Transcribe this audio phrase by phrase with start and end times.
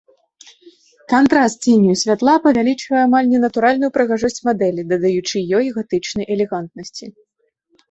[1.11, 7.05] Кантраст ценю і святла павялічвае амаль ненатуральную прыгажосць мадэлі, дадаючы ёй гатычнай элегантнасці.